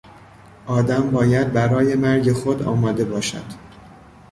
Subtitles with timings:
[0.67, 3.45] آدم باید برای مرگ خود آماده باشد.